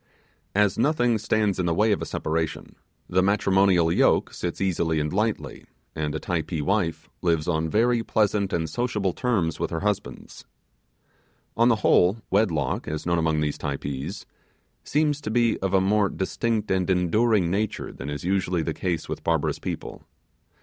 [0.55, 2.75] As nothing stands in the way of a separation,
[3.07, 8.51] the matrimonial yoke sits easily and lightly, and a Typee wife lives on very pleasant
[8.51, 10.43] and sociable terms with her husband.
[11.55, 14.25] On the whole, wedlock, as known among these Typees,
[14.83, 19.07] seems to be of a more distinct and enduring nature than is usually the case
[19.07, 20.01] with barbarous people.